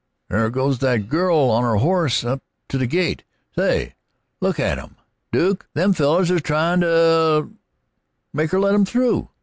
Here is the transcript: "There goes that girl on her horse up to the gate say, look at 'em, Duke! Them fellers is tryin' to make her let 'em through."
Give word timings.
"There 0.29 0.49
goes 0.49 0.79
that 0.79 1.09
girl 1.09 1.37
on 1.51 1.61
her 1.61 1.75
horse 1.75 2.23
up 2.25 2.41
to 2.69 2.79
the 2.79 2.87
gate 2.87 3.23
say, 3.55 3.93
look 4.39 4.59
at 4.59 4.79
'em, 4.79 4.95
Duke! 5.31 5.67
Them 5.75 5.93
fellers 5.93 6.31
is 6.31 6.41
tryin' 6.41 6.81
to 6.81 7.51
make 8.33 8.49
her 8.49 8.59
let 8.59 8.73
'em 8.73 8.83
through." 8.83 9.29